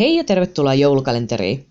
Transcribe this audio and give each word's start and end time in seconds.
Hei 0.00 0.16
ja 0.16 0.24
tervetuloa 0.24 0.74
joulukalenteriin. 0.74 1.66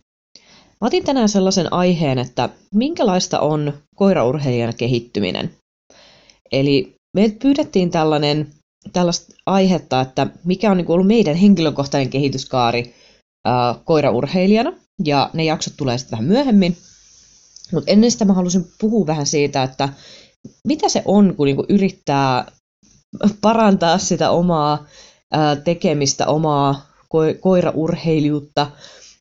Mä 0.82 0.88
otin 0.88 1.04
tänään 1.04 1.30
sellaisen 1.30 1.74
aiheen, 1.74 2.20
että 2.20 2.50
minkälaista 2.74 3.40
on 3.40 3.74
koiraurheilijana 3.96 4.74
kehittyminen. 4.74 5.52
Eli 6.52 6.96
me 7.18 7.36
pyydettiin 7.42 7.92
tällainen, 7.92 8.48
tällaista 8.94 9.34
aihetta, 9.46 10.02
että 10.02 10.28
mikä 10.46 10.72
on 10.72 10.78
niin 10.78 10.92
ollut 10.92 11.08
meidän 11.08 11.36
henkilökohtainen 11.36 12.10
kehityskaari 12.10 12.96
koiraurheilijana. 13.86 14.74
Ja 15.06 15.30
ne 15.34 15.44
jaksot 15.44 15.74
tulee 15.78 15.98
sitten 15.98 16.18
vähän 16.18 16.30
myöhemmin. 16.30 16.78
Mutta 17.72 17.92
ennen 17.92 18.12
sitä 18.12 18.26
mä 18.26 18.34
halusin 18.34 18.68
puhua 18.82 19.08
vähän 19.08 19.26
siitä, 19.26 19.64
että 19.64 19.90
mitä 20.68 20.90
se 20.90 21.02
on, 21.06 21.36
kun 21.36 21.46
niinku 21.46 21.66
yrittää 21.70 22.52
parantaa 23.42 23.98
sitä 23.98 24.30
omaa 24.30 24.86
tekemistä, 25.64 26.28
omaa 26.28 26.89
ko- 27.14 27.40
koiraurheilijuutta 27.40 28.72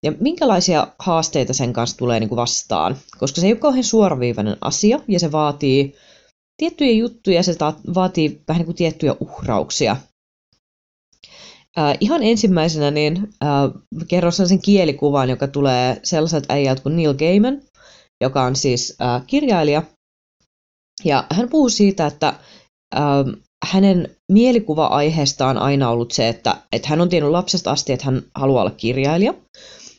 ja 0.03 0.13
minkälaisia 0.21 0.87
haasteita 0.99 1.55
sen 1.55 1.73
kanssa 1.73 1.97
tulee 1.97 2.21
niin 2.21 2.29
kuin 2.29 2.37
vastaan. 2.37 2.97
Koska 3.19 3.41
se 3.41 3.47
ei 3.47 3.53
ole 3.53 3.61
kauhean 3.61 3.85
suoraviivainen 3.85 4.57
asia 4.61 5.01
ja 5.09 5.21
se 5.21 5.33
vaatii 5.33 5.95
tiettyjä 6.57 6.93
juttuja 6.93 7.37
ja 7.37 7.43
se 7.43 7.55
vaatii 7.95 8.43
vähän 8.49 8.59
niin 8.59 8.67
kuin 8.67 8.77
tiettyjä 8.77 9.17
uhrauksia. 9.21 9.97
Äh, 11.79 11.97
ihan 12.01 12.23
ensimmäisenä 12.23 12.91
niin 12.91 13.17
äh, 13.45 13.83
kerron 14.09 14.33
sellaisen 14.33 14.63
kielikuvan, 14.63 15.31
joka 15.31 15.47
tulee 15.47 16.01
sellaiselta 16.03 16.55
äijältä 16.55 16.83
kuin 16.83 16.97
Neil 16.97 17.15
Gaiman, 17.15 17.63
joka 18.21 18.43
on 18.43 18.57
siis 18.57 18.97
äh, 19.03 19.23
kirjailija. 19.27 19.83
Ja 21.05 21.27
hän 21.31 21.49
puhuu 21.49 21.69
siitä, 21.69 22.07
että 22.07 22.29
äh, 22.29 23.03
hänen 23.67 24.09
mielikuva 24.29 24.87
aiheesta 24.87 25.47
on 25.47 25.59
aina 25.59 25.91
ollut 25.91 26.11
se, 26.11 26.29
että, 26.29 26.57
että 26.73 26.89
hän 26.89 27.01
on 27.01 27.09
tiennyt 27.09 27.31
lapsesta 27.33 27.71
asti, 27.71 27.93
että 27.93 28.07
hän 28.07 28.23
haluaa 28.35 28.63
olla 28.63 28.75
kirjailija. 28.77 29.35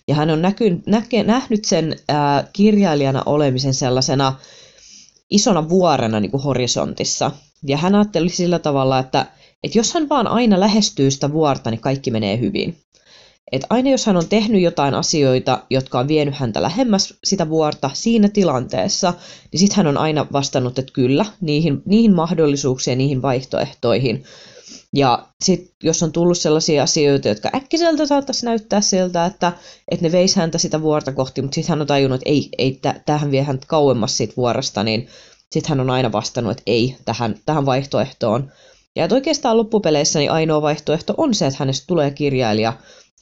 Ja 0.07 0.15
hän 0.15 0.29
on 0.29 0.41
näky, 0.41 0.79
näke, 0.85 1.23
nähnyt 1.23 1.65
sen 1.65 1.95
ää, 2.07 2.47
kirjailijana 2.53 3.23
olemisen 3.25 3.73
sellaisena 3.73 4.35
isona 5.29 5.69
vuorena 5.69 6.19
niin 6.19 6.31
kuin 6.31 6.43
horisontissa. 6.43 7.31
Ja 7.67 7.77
hän 7.77 7.95
ajatteli 7.95 8.29
sillä 8.29 8.59
tavalla, 8.59 8.99
että, 8.99 9.25
että 9.63 9.77
jos 9.77 9.93
hän 9.93 10.09
vaan 10.09 10.27
aina 10.27 10.59
lähestyy 10.59 11.11
sitä 11.11 11.31
vuorta, 11.31 11.71
niin 11.71 11.81
kaikki 11.81 12.11
menee 12.11 12.39
hyvin. 12.39 12.77
Et 13.51 13.65
aina 13.69 13.89
jos 13.89 14.05
hän 14.05 14.17
on 14.17 14.27
tehnyt 14.29 14.61
jotain 14.61 14.93
asioita, 14.93 15.63
jotka 15.69 15.99
on 15.99 16.07
vienyt 16.07 16.35
häntä 16.35 16.61
lähemmäs 16.61 17.13
sitä 17.23 17.49
vuorta 17.49 17.89
siinä 17.93 18.29
tilanteessa, 18.29 19.13
niin 19.51 19.59
sitten 19.59 19.77
hän 19.77 19.87
on 19.87 19.97
aina 19.97 20.27
vastannut, 20.31 20.79
että 20.79 20.93
kyllä, 20.93 21.25
niihin, 21.41 21.81
niihin 21.85 22.15
mahdollisuuksiin 22.15 22.91
ja 22.91 22.97
niihin 22.97 23.21
vaihtoehtoihin. 23.21 24.23
Ja 24.95 25.27
sitten 25.43 25.75
jos 25.83 26.03
on 26.03 26.11
tullut 26.11 26.37
sellaisia 26.37 26.83
asioita, 26.83 27.27
jotka 27.27 27.49
äkkiseltä 27.55 28.05
saattaisi 28.05 28.45
näyttää 28.45 28.81
siltä, 28.81 29.25
että, 29.25 29.51
että 29.91 30.05
ne 30.05 30.11
veisi 30.11 30.35
häntä 30.35 30.57
sitä 30.57 30.81
vuorta 30.81 31.11
kohti, 31.11 31.41
mutta 31.41 31.55
sitten 31.55 31.69
hän 31.69 31.81
on 31.81 31.87
tajunnut, 31.87 32.21
että 32.21 32.29
ei, 32.29 32.49
ei 32.57 32.79
tähän 33.05 33.31
vie 33.31 33.43
häntä 33.43 33.65
kauemmas 33.67 34.17
siitä 34.17 34.33
vuoresta, 34.37 34.83
niin 34.83 35.07
sitten 35.51 35.69
hän 35.69 35.79
on 35.79 35.89
aina 35.89 36.11
vastannut, 36.11 36.51
että 36.51 36.63
ei 36.65 36.95
tähän, 37.05 37.35
tähän 37.45 37.65
vaihtoehtoon. 37.65 38.51
Ja 38.95 39.07
oikeastaan 39.11 39.57
loppupeleissä 39.57 40.19
niin 40.19 40.31
ainoa 40.31 40.61
vaihtoehto 40.61 41.13
on 41.17 41.33
se, 41.33 41.47
että 41.47 41.59
hänestä 41.59 41.87
tulee 41.87 42.11
kirjailija, 42.11 42.73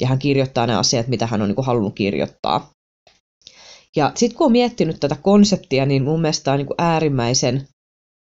ja 0.01 0.07
hän 0.07 0.19
kirjoittaa 0.19 0.67
ne 0.67 0.75
asiat, 0.75 1.07
mitä 1.07 1.27
hän 1.27 1.41
on 1.41 1.47
niin 1.47 1.65
halunnut 1.65 1.95
kirjoittaa. 1.95 2.71
Ja 3.95 4.11
sitten 4.15 4.37
kun 4.37 4.45
on 4.45 4.51
miettinyt 4.51 4.99
tätä 4.99 5.15
konseptia, 5.21 5.85
niin 5.85 6.03
mun 6.03 6.21
mielestä 6.21 6.51
on 6.51 6.57
niin 6.57 6.67
äärimmäisen 6.77 7.67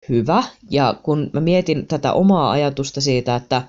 hyvä. 0.09 0.44
Ja 0.72 0.96
kun 1.03 1.30
mä 1.34 1.40
mietin 1.40 1.88
tätä 1.88 2.14
omaa 2.14 2.52
ajatusta 2.52 3.02
siitä, 3.02 3.36
että 3.36 3.64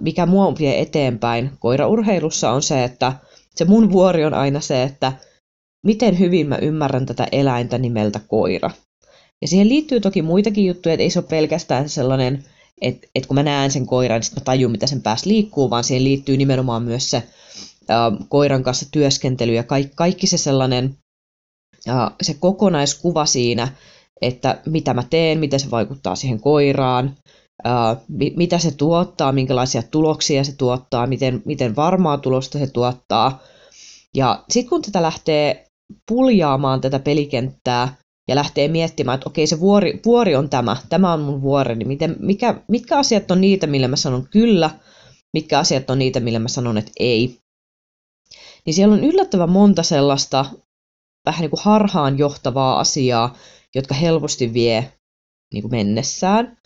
mikä 0.00 0.26
mua 0.26 0.54
vie 0.58 0.80
eteenpäin 0.80 1.50
koiraurheilussa 1.58 2.50
on 2.50 2.62
se, 2.62 2.84
että 2.84 3.12
se 3.54 3.64
mun 3.64 3.92
vuori 3.92 4.24
on 4.24 4.34
aina 4.34 4.60
se, 4.60 4.82
että 4.82 5.12
miten 5.86 6.18
hyvin 6.18 6.48
mä 6.48 6.56
ymmärrän 6.56 7.06
tätä 7.06 7.26
eläintä 7.32 7.78
nimeltä 7.78 8.20
koira. 8.28 8.70
Ja 9.42 9.48
siihen 9.48 9.68
liittyy 9.68 10.00
toki 10.00 10.22
muitakin 10.22 10.66
juttuja, 10.66 10.92
että 10.92 11.02
ei 11.02 11.10
se 11.10 11.18
ole 11.18 11.26
pelkästään 11.26 11.88
sellainen 11.88 12.44
että 12.80 13.08
et 13.14 13.26
kun 13.26 13.34
mä 13.34 13.42
näen 13.42 13.70
sen 13.70 13.86
koiran, 13.86 14.16
niin 14.16 14.24
sitten 14.24 14.40
mä 14.40 14.44
tajun, 14.44 14.72
mitä 14.72 14.86
sen 14.86 15.02
päässä 15.02 15.30
liikkuu, 15.30 15.70
vaan 15.70 15.84
siihen 15.84 16.04
liittyy 16.04 16.36
nimenomaan 16.36 16.82
myös 16.82 17.10
se 17.10 17.16
ä, 17.90 17.94
koiran 18.28 18.62
kanssa 18.62 18.86
työskentely 18.92 19.54
ja 19.54 19.62
kaikki, 19.62 19.92
kaikki 19.96 20.26
se 20.26 20.36
sellainen 20.38 20.96
ä, 21.88 22.10
se 22.22 22.34
kokonaiskuva 22.34 23.26
siinä, 23.26 23.68
että 24.22 24.60
mitä 24.66 24.94
mä 24.94 25.02
teen, 25.10 25.38
miten 25.38 25.60
se 25.60 25.70
vaikuttaa 25.70 26.16
siihen 26.16 26.40
koiraan, 26.40 27.16
ä, 27.66 27.96
mi, 28.08 28.32
mitä 28.36 28.58
se 28.58 28.70
tuottaa, 28.70 29.32
minkälaisia 29.32 29.82
tuloksia 29.82 30.44
se 30.44 30.56
tuottaa, 30.56 31.06
miten, 31.06 31.42
miten 31.44 31.76
varmaa 31.76 32.18
tulosta 32.18 32.58
se 32.58 32.66
tuottaa. 32.66 33.42
Ja 34.14 34.44
sitten 34.50 34.70
kun 34.70 34.82
tätä 34.82 35.02
lähtee 35.02 35.66
puljaamaan 36.08 36.80
tätä 36.80 36.98
pelikenttää 36.98 37.99
ja 38.30 38.36
lähtee 38.36 38.68
miettimään, 38.68 39.14
että 39.14 39.28
okei, 39.28 39.46
se 39.46 39.60
vuori, 39.60 40.00
vuori 40.04 40.36
on 40.36 40.48
tämä, 40.50 40.76
tämä 40.88 41.12
on 41.12 41.20
mun 41.20 41.42
vuoreni, 41.42 41.84
miten, 41.84 42.16
mikä, 42.18 42.62
mitkä 42.68 42.98
asiat 42.98 43.30
on 43.30 43.40
niitä, 43.40 43.66
millä 43.66 43.88
mä 43.88 43.96
sanon 43.96 44.28
kyllä, 44.30 44.70
mitkä 45.32 45.58
asiat 45.58 45.90
on 45.90 45.98
niitä, 45.98 46.20
millä 46.20 46.38
mä 46.38 46.48
sanon, 46.48 46.78
että 46.78 46.90
ei. 47.00 47.38
Niin 48.66 48.74
siellä 48.74 48.94
on 48.94 49.04
yllättävän 49.04 49.50
monta 49.50 49.82
sellaista 49.82 50.44
vähän 51.26 51.40
niin 51.40 51.50
kuin 51.50 51.60
harhaan 51.62 52.18
johtavaa 52.18 52.80
asiaa, 52.80 53.36
jotka 53.74 53.94
helposti 53.94 54.54
vie 54.54 54.92
niin 55.54 55.62
kuin 55.62 55.72
mennessään. 55.72 56.56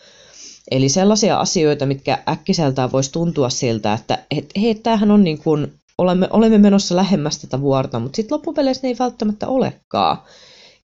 Eli 0.71 0.89
sellaisia 0.89 1.39
asioita, 1.39 1.85
mitkä 1.85 2.23
äkkiseltään 2.29 2.91
voisi 2.91 3.11
tuntua 3.11 3.49
siltä, 3.49 3.93
että 3.93 4.25
et, 4.31 4.51
hei, 4.61 4.75
tämähän 4.75 5.11
on 5.11 5.23
niin 5.23 5.37
kuin, 5.37 5.73
olemme, 5.97 6.27
olemme 6.31 6.57
menossa 6.57 6.95
lähemmäs 6.95 7.37
tätä 7.37 7.61
vuorta, 7.61 7.99
mutta 7.99 8.15
sitten 8.15 8.35
loppupeleissä 8.35 8.83
ne 8.83 8.89
ei 8.89 8.95
välttämättä 8.99 9.47
olekaan. 9.47 10.17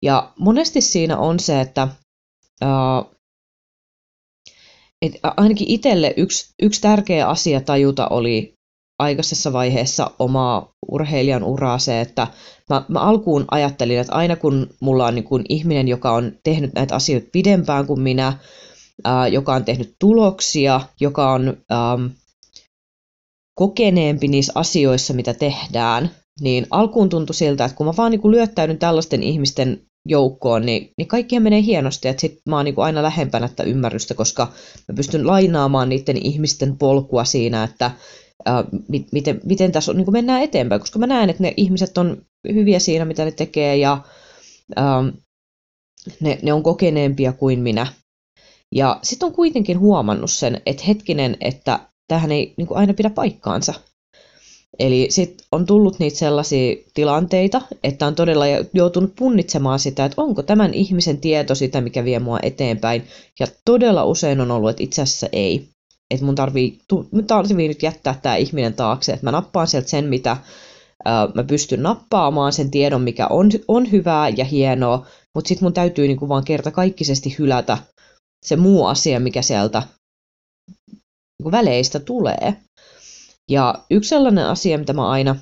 Ja 0.01 0.33
monesti 0.39 0.81
siinä 0.81 1.17
on 1.17 1.39
se, 1.39 1.61
että 1.61 1.87
uh, 2.63 3.15
et 5.01 5.13
ainakin 5.23 5.67
itselle 5.67 6.13
yksi, 6.17 6.53
yksi 6.61 6.81
tärkeä 6.81 7.27
asia 7.27 7.61
tajuta 7.61 8.07
oli 8.07 8.53
aikaisessa 8.99 9.53
vaiheessa 9.53 10.11
omaa 10.19 10.71
urheilijan 10.91 11.43
uraa 11.43 11.79
se, 11.79 12.01
että 12.01 12.27
mä, 12.69 12.85
mä 12.87 12.99
alkuun 12.99 13.45
ajattelin, 13.51 13.99
että 13.99 14.13
aina 14.13 14.35
kun 14.35 14.69
mulla 14.79 15.05
on 15.05 15.15
niin 15.15 15.23
kun 15.23 15.43
ihminen, 15.49 15.87
joka 15.87 16.11
on 16.11 16.31
tehnyt 16.43 16.73
näitä 16.75 16.95
asioita 16.95 17.29
pidempään 17.31 17.87
kuin 17.87 17.99
minä, 18.01 18.33
ää, 19.03 19.27
joka 19.27 19.53
on 19.53 19.65
tehnyt 19.65 19.95
tuloksia, 19.99 20.81
joka 20.99 21.31
on 21.31 21.57
ähm, 21.71 22.05
kokeneempi 23.55 24.27
niissä 24.27 24.53
asioissa, 24.55 25.13
mitä 25.13 25.33
tehdään, 25.33 26.11
niin 26.41 26.67
alkuun 26.69 27.09
tuntui 27.09 27.35
siltä, 27.35 27.65
että 27.65 27.77
kun 27.77 27.85
mä 27.85 27.93
vaan 27.97 28.11
niin 28.11 28.31
lyöttäydyn 28.31 28.77
tällaisten 28.77 29.23
ihmisten 29.23 29.81
joukkoon, 30.07 30.65
niin, 30.65 30.91
niin 30.97 31.07
kaikkihan 31.07 31.43
menee 31.43 31.61
hienosti, 31.61 32.07
että 32.07 32.21
sit 32.21 32.39
mä 32.49 32.55
oon 32.55 32.65
niin 32.65 32.75
aina 32.77 33.03
lähempänä 33.03 33.47
tätä 33.47 33.63
ymmärrystä, 33.63 34.13
koska 34.13 34.51
mä 34.87 34.95
pystyn 34.95 35.27
lainaamaan 35.27 35.89
niiden 35.89 36.25
ihmisten 36.25 36.77
polkua 36.77 37.23
siinä, 37.23 37.63
että 37.63 37.91
ää, 38.45 38.63
mi, 38.87 39.05
miten, 39.11 39.41
miten 39.45 39.71
tässä 39.71 39.91
on, 39.91 39.97
niin 39.97 40.11
mennään 40.11 40.43
eteenpäin, 40.43 40.81
koska 40.81 40.99
mä 40.99 41.07
näen, 41.07 41.29
että 41.29 41.43
ne 41.43 41.53
ihmiset 41.57 41.97
on 41.97 42.21
hyviä 42.53 42.79
siinä, 42.79 43.05
mitä 43.05 43.25
ne 43.25 43.31
tekee, 43.31 43.77
ja 43.77 44.03
ää, 44.75 45.03
ne, 46.19 46.39
ne 46.41 46.53
on 46.53 46.63
kokeneempia 46.63 47.33
kuin 47.33 47.59
minä. 47.59 47.87
Ja 48.75 48.99
sitten 49.03 49.25
on 49.25 49.33
kuitenkin 49.33 49.79
huomannut 49.79 50.31
sen, 50.31 50.61
että 50.65 50.83
hetkinen, 50.87 51.37
että 51.41 51.79
tähän 52.07 52.31
ei 52.31 52.53
niin 52.57 52.67
aina 52.71 52.93
pidä 52.93 53.09
paikkaansa. 53.09 53.73
Eli 54.79 55.07
sitten 55.09 55.45
on 55.51 55.65
tullut 55.65 55.99
niitä 55.99 56.17
sellaisia 56.17 56.75
tilanteita, 56.93 57.61
että 57.83 58.07
on 58.07 58.15
todella 58.15 58.45
joutunut 58.73 59.15
punnitsemaan 59.15 59.79
sitä, 59.79 60.05
että 60.05 60.21
onko 60.21 60.43
tämän 60.43 60.73
ihmisen 60.73 61.17
tieto 61.17 61.55
sitä, 61.55 61.81
mikä 61.81 62.03
vie 62.03 62.19
mua 62.19 62.39
eteenpäin. 62.43 63.03
Ja 63.39 63.47
todella 63.65 64.05
usein 64.05 64.41
on 64.41 64.51
ollut, 64.51 64.69
että 64.69 64.83
itse 64.83 65.01
asiassa 65.01 65.27
ei. 65.31 65.67
Että 66.11 66.25
mun 66.25 66.35
tarvii, 66.35 66.79
mun 67.11 67.27
tarvii 67.27 67.67
nyt 67.67 67.83
jättää 67.83 68.19
tämä 68.21 68.35
ihminen 68.35 68.73
taakse, 68.73 69.13
että 69.13 69.25
mä 69.25 69.31
nappaan 69.31 69.67
sieltä 69.67 69.89
sen, 69.89 70.05
mitä 70.05 70.37
ää, 71.05 71.27
mä 71.33 71.43
pystyn 71.43 71.83
nappaamaan, 71.83 72.53
sen 72.53 72.71
tiedon, 72.71 73.01
mikä 73.01 73.27
on, 73.27 73.49
on 73.67 73.91
hyvää 73.91 74.29
ja 74.29 74.45
hienoa, 74.45 75.05
mutta 75.35 75.47
sitten 75.47 75.65
mun 75.65 75.73
täytyy 75.73 76.07
niinku 76.07 76.29
vaan 76.29 76.43
kertakaikkisesti 76.43 77.35
hylätä 77.39 77.77
se 78.45 78.55
muu 78.55 78.85
asia, 78.85 79.19
mikä 79.19 79.41
sieltä 79.41 79.83
niinku 81.39 81.51
väleistä 81.51 81.99
tulee. 81.99 82.57
Ja 83.51 83.75
yksi 83.89 84.09
sellainen 84.09 84.45
asia, 84.45 84.77
mitä 84.77 84.93
mä 84.93 85.09
aina 85.09 85.35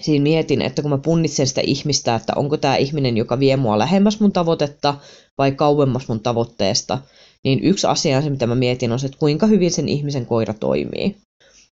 siinä 0.00 0.22
mietin, 0.22 0.62
että 0.62 0.82
kun 0.82 0.90
mä 0.90 0.98
punnitsen 0.98 1.46
sitä 1.46 1.60
ihmistä, 1.60 2.14
että 2.14 2.32
onko 2.36 2.56
tämä 2.56 2.76
ihminen, 2.76 3.16
joka 3.16 3.38
vie 3.38 3.56
mua 3.56 3.78
lähemmäs 3.78 4.20
mun 4.20 4.32
tavoitetta 4.32 4.94
vai 5.38 5.52
kauemmas 5.52 6.08
mun 6.08 6.20
tavoitteesta, 6.20 6.98
niin 7.44 7.64
yksi 7.64 7.86
asia 7.86 8.22
se, 8.22 8.30
mitä 8.30 8.46
mä 8.46 8.54
mietin, 8.54 8.92
on 8.92 8.98
se, 8.98 9.06
että 9.06 9.18
kuinka 9.18 9.46
hyvin 9.46 9.70
sen 9.70 9.88
ihmisen 9.88 10.26
koira 10.26 10.54
toimii. 10.54 11.16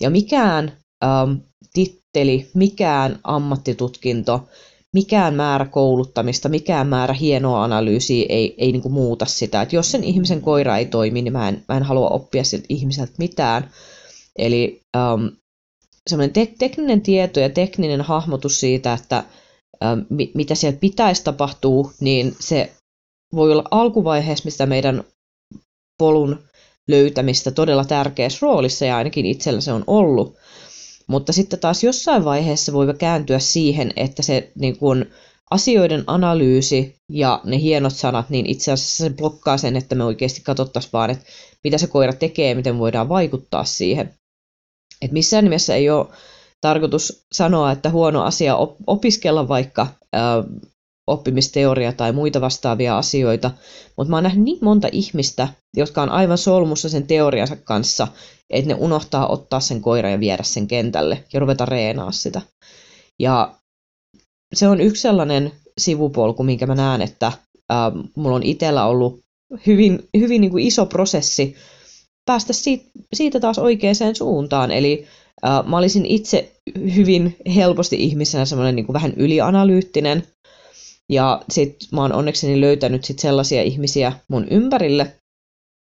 Ja 0.02 0.10
mikään 0.10 0.72
ähm, 1.04 1.32
titteli, 1.72 2.50
mikään 2.54 3.18
ammattitutkinto, 3.24 4.48
mikään 4.94 5.34
määrä 5.34 5.64
kouluttamista, 5.64 6.48
mikään 6.48 6.86
määrä 6.86 7.14
hienoa 7.14 7.64
analyysiä 7.64 8.26
ei, 8.28 8.54
ei 8.58 8.72
niin 8.72 8.92
muuta 8.92 9.26
sitä. 9.26 9.62
Että 9.62 9.76
jos 9.76 9.90
sen 9.90 10.04
ihmisen 10.04 10.40
koira 10.40 10.76
ei 10.76 10.86
toimi, 10.86 11.22
niin 11.22 11.32
mä 11.32 11.48
en, 11.48 11.64
mä 11.68 11.76
en 11.76 11.82
halua 11.82 12.08
oppia 12.08 12.44
siltä 12.44 12.66
ihmiseltä 12.68 13.12
mitään, 13.18 13.70
Eli 14.38 14.80
um, 14.96 15.30
semmoinen 16.10 16.32
te- 16.32 16.54
tekninen 16.58 17.00
tieto 17.00 17.40
ja 17.40 17.50
tekninen 17.50 18.00
hahmotus 18.00 18.60
siitä, 18.60 18.92
että 18.92 19.16
ä, 19.16 19.96
mi- 20.10 20.30
mitä 20.34 20.54
siellä 20.54 20.78
pitäisi 20.78 21.24
tapahtua, 21.24 21.92
niin 22.00 22.36
se 22.40 22.72
voi 23.34 23.52
olla 23.52 23.64
alkuvaiheessa, 23.70 24.44
mistä 24.44 24.66
meidän 24.66 25.04
polun 25.98 26.42
löytämistä 26.88 27.50
todella 27.50 27.84
tärkeässä 27.84 28.38
roolissa, 28.42 28.84
ja 28.84 28.96
ainakin 28.96 29.26
itsellä 29.26 29.60
se 29.60 29.72
on 29.72 29.84
ollut. 29.86 30.36
Mutta 31.06 31.32
sitten 31.32 31.58
taas 31.58 31.84
jossain 31.84 32.24
vaiheessa 32.24 32.72
voi 32.72 32.94
kääntyä 32.98 33.38
siihen, 33.38 33.92
että 33.96 34.22
se 34.22 34.52
niin 34.54 34.78
kun, 34.78 35.06
asioiden 35.50 36.04
analyysi 36.06 36.96
ja 37.12 37.40
ne 37.44 37.58
hienot 37.60 37.94
sanat, 37.94 38.30
niin 38.30 38.46
itse 38.46 38.72
asiassa 38.72 39.04
se 39.04 39.10
blokkaa 39.10 39.58
sen, 39.58 39.76
että 39.76 39.94
me 39.94 40.04
oikeasti 40.04 40.40
katsottaisiin 40.40 40.92
vaan, 40.92 41.10
että 41.10 41.24
mitä 41.64 41.78
se 41.78 41.86
koira 41.86 42.12
tekee 42.12 42.54
miten 42.54 42.78
voidaan 42.78 43.08
vaikuttaa 43.08 43.64
siihen. 43.64 44.14
Et 45.02 45.12
missään 45.12 45.44
nimessä 45.44 45.74
ei 45.74 45.90
ole 45.90 46.06
tarkoitus 46.60 47.26
sanoa, 47.32 47.72
että 47.72 47.90
huono 47.90 48.22
asia 48.22 48.56
opiskella 48.86 49.48
vaikka 49.48 49.86
oppimisteoria 51.06 51.92
tai 51.92 52.12
muita 52.12 52.40
vastaavia 52.40 52.98
asioita, 52.98 53.50
mutta 53.96 54.10
mä 54.10 54.16
oon 54.16 54.22
nähnyt 54.22 54.44
niin 54.44 54.58
monta 54.62 54.88
ihmistä, 54.92 55.48
jotka 55.76 56.02
on 56.02 56.10
aivan 56.10 56.38
solmussa 56.38 56.88
sen 56.88 57.06
teoriansa 57.06 57.56
kanssa, 57.56 58.08
että 58.50 58.68
ne 58.68 58.74
unohtaa 58.74 59.28
ottaa 59.28 59.60
sen 59.60 59.80
koiran 59.80 60.12
ja 60.12 60.20
viedä 60.20 60.42
sen 60.42 60.66
kentälle 60.66 61.24
ja 61.32 61.40
ruveta 61.40 61.66
reenaa 61.66 62.12
sitä. 62.12 62.42
Ja 63.18 63.54
se 64.54 64.68
on 64.68 64.80
yksi 64.80 65.02
sellainen 65.02 65.52
sivupolku, 65.80 66.42
minkä 66.42 66.66
mä 66.66 66.74
näen, 66.74 67.02
että 67.02 67.26
äh, 67.26 67.92
mulla 68.16 68.36
on 68.36 68.42
itsellä 68.42 68.86
ollut 68.86 69.20
hyvin, 69.66 70.08
hyvin 70.16 70.40
niin 70.40 70.50
kuin 70.50 70.64
iso 70.64 70.86
prosessi 70.86 71.56
päästä 72.28 72.52
siitä, 73.14 73.40
taas 73.40 73.58
oikeaan 73.58 74.14
suuntaan. 74.14 74.70
Eli 74.70 75.06
mä 75.66 75.78
olisin 75.78 76.06
itse 76.06 76.52
hyvin 76.96 77.36
helposti 77.54 77.96
ihmisenä 78.04 78.44
semmoinen 78.44 78.76
niin 78.76 78.92
vähän 78.92 79.12
ylianalyyttinen, 79.16 80.22
ja 81.08 81.42
sit 81.50 81.76
mä 81.92 82.00
oon 82.00 82.12
onnekseni 82.12 82.60
löytänyt 82.60 83.04
sit 83.04 83.18
sellaisia 83.18 83.62
ihmisiä 83.62 84.12
mun 84.28 84.46
ympärille, 84.50 85.14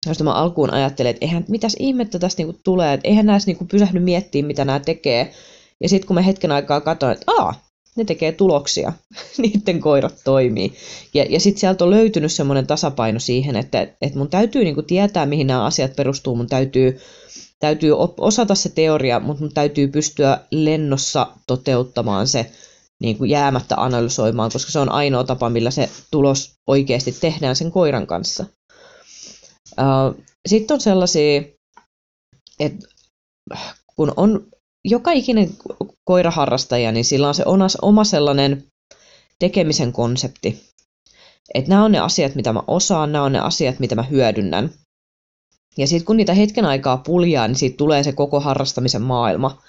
joista 0.06 0.24
mä 0.24 0.34
alkuun 0.34 0.74
ajattelin, 0.74 1.10
että 1.10 1.26
eihän, 1.26 1.46
mitäs 1.48 1.76
ihmettä 1.80 2.20
tästä 2.20 2.44
niinku 2.44 2.60
tulee, 2.64 2.94
että 2.94 3.08
eihän 3.08 3.26
näissä 3.26 3.48
niinku 3.48 3.66
pysähdy 3.66 4.00
miettimään, 4.00 4.48
mitä 4.48 4.66
nämä 4.66 4.80
tekee. 4.80 5.34
Ja 5.84 5.90
sitten 5.90 6.08
kun 6.08 6.14
mä 6.14 6.22
hetken 6.22 6.52
aikaa 6.52 6.82
katsoin, 6.82 7.14
että 7.14 7.32
aa, 7.38 7.65
ne 7.96 8.06
tekee 8.06 8.32
tuloksia, 8.32 8.94
niiden 9.38 9.80
koirat 9.80 10.16
toimii. 10.24 10.74
Ja, 11.14 11.26
ja 11.30 11.40
sitten 11.40 11.60
sieltä 11.60 11.84
on 11.84 11.90
löytynyt 11.90 12.32
semmoinen 12.32 12.68
tasapaino 12.68 13.20
siihen, 13.20 13.56
että, 13.56 13.82
että 13.82 14.18
mun 14.18 14.30
täytyy 14.30 14.64
niinku 14.64 14.82
tietää, 14.82 15.26
mihin 15.26 15.48
nämä 15.48 15.66
asiat 15.66 15.96
perustuu, 15.96 16.36
mun 16.36 16.48
täytyy, 16.48 17.00
täytyy 17.60 17.92
osata 18.18 18.56
se 18.56 18.70
teoria, 18.70 19.20
mutta 19.20 19.44
mun 19.44 19.54
täytyy 19.54 19.88
pystyä 19.88 20.40
lennossa 20.52 21.28
toteuttamaan 21.48 22.28
se 22.28 22.52
niin 23.00 23.18
kuin 23.18 23.30
jäämättä 23.30 23.76
analysoimaan, 23.78 24.52
koska 24.52 24.72
se 24.72 24.80
on 24.80 24.92
ainoa 24.92 25.24
tapa, 25.24 25.50
millä 25.50 25.72
se 25.72 25.90
tulos 26.12 26.54
oikeasti 26.68 27.12
tehdään 27.12 27.56
sen 27.56 27.72
koiran 27.72 28.08
kanssa. 28.08 28.46
Sitten 30.48 30.76
on 30.76 30.82
sellaisia, 30.82 31.44
että 32.60 32.88
kun 33.96 34.14
on 34.18 34.48
joka 34.86 35.12
ikinen 35.12 35.50
koiraharrastaja, 36.06 36.92
niin 36.92 37.06
sillä 37.06 37.28
on 37.28 37.36
se 37.36 37.44
oma 37.82 38.04
sellainen 38.04 38.64
tekemisen 39.40 39.92
konsepti. 39.92 40.64
Että 41.54 41.70
nämä 41.70 41.86
on 41.86 41.92
ne 41.92 42.00
asiat, 42.00 42.36
mitä 42.36 42.54
mä 42.54 42.62
osaan, 42.68 43.12
nämä 43.12 43.24
on 43.24 43.32
ne 43.32 43.40
asiat, 43.40 43.80
mitä 43.80 43.96
mä 43.96 44.04
hyödynnän. 44.04 44.70
Ja 45.78 45.88
sitten 45.88 46.06
kun 46.06 46.18
niitä 46.18 46.34
hetken 46.34 46.66
aikaa 46.66 46.98
puljaa, 46.98 47.48
niin 47.48 47.56
siitä 47.56 47.78
tulee 47.78 48.04
se 48.04 48.12
koko 48.12 48.40
harrastamisen 48.40 49.02
maailma 49.02 49.62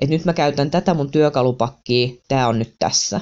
että 0.00 0.14
nyt 0.14 0.24
mä 0.24 0.32
käytän 0.32 0.70
tätä 0.70 0.94
mun 0.94 1.10
työkalupakkia, 1.10 2.08
tämä 2.28 2.48
on 2.48 2.58
nyt 2.58 2.74
tässä. 2.78 3.20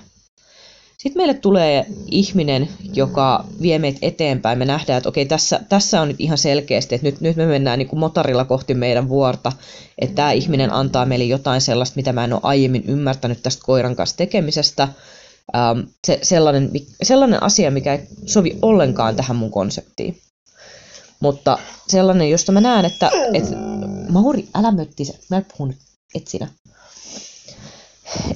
Sitten 1.02 1.20
meille 1.20 1.34
tulee 1.34 1.86
ihminen, 2.10 2.68
joka 2.94 3.44
vie 3.62 3.78
meitä 3.78 3.98
eteenpäin. 4.02 4.58
Me 4.58 4.64
nähdään, 4.64 4.96
että 4.96 5.08
okei, 5.08 5.26
tässä, 5.26 5.60
tässä 5.68 6.00
on 6.00 6.08
nyt 6.08 6.20
ihan 6.20 6.38
selkeästi, 6.38 6.94
että 6.94 7.06
nyt, 7.06 7.20
nyt 7.20 7.36
me 7.36 7.46
mennään 7.46 7.78
niin 7.78 7.88
kuin 7.88 8.00
motorilla 8.00 8.44
kohti 8.44 8.74
meidän 8.74 9.08
vuorta, 9.08 9.52
että 9.98 10.14
tämä 10.14 10.32
ihminen 10.32 10.72
antaa 10.72 11.06
meille 11.06 11.24
jotain 11.24 11.60
sellaista, 11.60 11.96
mitä 11.96 12.12
mä 12.12 12.24
en 12.24 12.32
ole 12.32 12.40
aiemmin 12.44 12.84
ymmärtänyt 12.86 13.42
tästä 13.42 13.62
koiran 13.66 13.96
kanssa 13.96 14.16
tekemisestä. 14.16 14.88
Ähm, 15.56 15.80
se, 16.06 16.18
sellainen, 16.22 16.70
sellainen 17.02 17.42
asia, 17.42 17.70
mikä 17.70 17.92
ei 17.92 18.06
sovi 18.26 18.58
ollenkaan 18.62 19.16
tähän 19.16 19.36
mun 19.36 19.50
konseptiin. 19.50 20.18
Mutta 21.20 21.58
sellainen, 21.88 22.30
josta 22.30 22.52
mä 22.52 22.60
näen, 22.60 22.84
että, 22.84 23.10
että 23.32 23.56
Mauri, 24.08 24.48
älä 24.54 24.70
mötti 24.70 25.04
se, 25.04 25.18
mä 25.30 25.42
puhun 25.52 25.68
nyt, 25.68 25.78
et 26.14 26.28
sinä. 26.28 26.48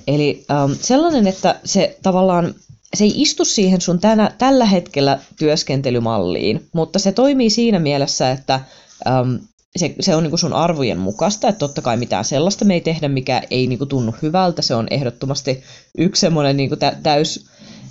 Eli 0.06 0.44
ähm, 0.50 0.72
sellainen, 0.80 1.26
että 1.26 1.60
se 1.64 1.98
tavallaan 2.02 2.54
se 2.94 3.04
ei 3.04 3.22
istu 3.22 3.44
siihen 3.44 3.80
sun 3.80 4.00
tänä, 4.00 4.30
tällä 4.38 4.64
hetkellä 4.64 5.18
työskentelymalliin, 5.38 6.68
mutta 6.72 6.98
se 6.98 7.12
toimii 7.12 7.50
siinä 7.50 7.78
mielessä, 7.78 8.30
että 8.30 8.60
ähm, 9.06 9.34
se, 9.76 9.94
se 10.00 10.14
on 10.14 10.22
niinku 10.22 10.36
sun 10.36 10.52
arvojen 10.52 10.98
mukaista, 10.98 11.48
että 11.48 11.58
totta 11.58 11.82
kai 11.82 11.96
mitään 11.96 12.24
sellaista 12.24 12.64
me 12.64 12.74
ei 12.74 12.80
tehdä, 12.80 13.08
mikä 13.08 13.42
ei 13.50 13.66
niinku 13.66 13.86
tunnu 13.86 14.14
hyvältä. 14.22 14.62
Se 14.62 14.74
on 14.74 14.86
ehdottomasti 14.90 15.62
yksi 15.98 16.20
semmoinen 16.20 16.56
niinku 16.56 16.76
tä, 16.76 16.96
täys, 17.02 17.46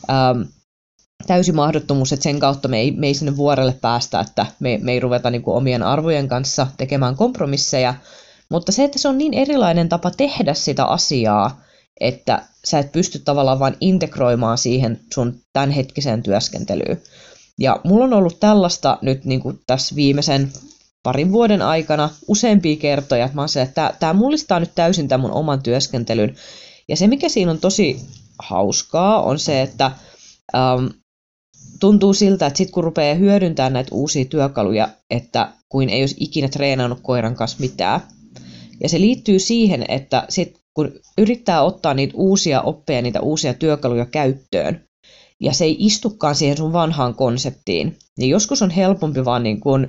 ähm, 0.10 0.42
täysi 1.28 1.52
mahdottomuus, 1.52 2.14
että 2.14 2.24
sen 2.24 2.40
kautta 2.40 2.68
me 2.68 2.80
ei, 2.80 2.92
me 2.92 3.08
ei 3.08 3.14
sinne 3.14 3.38
vuorelle 3.38 3.78
päästä, 3.82 4.20
että 4.20 4.46
me, 4.60 4.80
me 4.82 4.92
ei 4.92 5.00
ruveta 5.00 5.30
niinku 5.30 5.56
omien 5.56 5.84
arvojen 5.84 6.28
kanssa 6.28 6.68
tekemään 6.78 7.16
kompromisseja. 7.16 7.94
Mutta 8.50 8.72
se, 8.72 8.84
että 8.84 9.00
se 9.00 9.08
on 9.08 9.18
niin 9.18 9.34
erilainen 9.34 9.90
tapa 9.90 10.12
tehdä 10.12 10.54
sitä 10.54 10.86
asiaa, 10.86 11.65
että 12.00 12.42
sä 12.66 12.80
et 12.80 12.92
pysty 12.92 13.20
tavallaan 13.20 13.60
vain 13.60 13.76
integroimaan 13.82 14.58
siihen 14.58 15.00
sun 15.14 15.40
tämänhetkiseen 15.54 16.24
työskentelyyn. 16.24 17.02
Ja 17.60 17.80
mulla 17.84 18.06
on 18.06 18.14
ollut 18.14 18.40
tällaista 18.40 18.98
nyt 19.02 19.26
niin 19.26 19.42
kuin 19.42 19.60
tässä 19.68 19.96
viimeisen 19.96 20.52
parin 21.04 21.32
vuoden 21.32 21.62
aikana 21.62 22.10
useampia 22.28 22.76
kertoja, 22.76 23.26
että 23.26 23.36
mä 23.36 23.42
oon 23.42 23.64
että 23.64 23.94
tämä 24.00 24.14
mullistaa 24.14 24.60
nyt 24.60 24.72
täysin 24.76 25.08
tämän 25.08 25.22
mun 25.22 25.32
oman 25.32 25.64
työskentelyn. 25.64 26.36
Ja 26.88 26.98
se, 26.98 27.08
mikä 27.08 27.30
siinä 27.30 27.52
on 27.52 27.60
tosi 27.60 28.02
hauskaa, 28.40 29.22
on 29.22 29.40
se, 29.40 29.62
että 29.62 29.92
ähm, 30.56 30.86
tuntuu 31.80 32.14
siltä, 32.14 32.46
että 32.46 32.58
sitten 32.58 32.74
kun 32.74 32.84
rupeaa 32.84 33.16
hyödyntämään 33.16 33.74
näitä 33.74 33.96
uusia 33.96 34.26
työkaluja, 34.26 34.90
että 35.10 35.52
kuin 35.70 35.90
ei 35.90 36.02
olisi 36.02 36.16
ikinä 36.20 36.48
treenannut 36.48 37.00
koiran 37.02 37.36
kanssa 37.36 37.58
mitään. 37.60 38.02
Ja 38.84 38.90
se 38.90 39.02
liittyy 39.02 39.40
siihen, 39.40 39.86
että 39.88 40.26
sit 40.30 40.65
kun 40.76 40.92
yrittää 41.18 41.62
ottaa 41.62 41.94
niitä 41.94 42.14
uusia 42.18 42.62
oppeja, 42.62 43.02
niitä 43.02 43.22
uusia 43.22 43.54
työkaluja 43.54 44.06
käyttöön, 44.06 44.88
ja 45.40 45.54
se 45.54 45.66
ei 45.66 45.76
istukaan 45.80 46.36
siihen 46.36 46.58
sun 46.58 46.74
vanhaan 46.74 47.16
konseptiin, 47.16 47.98
niin 48.18 48.30
joskus 48.30 48.62
on 48.62 48.70
helpompi 48.70 49.26
vaan 49.26 49.44
niin 49.44 49.60
kuin, 49.60 49.88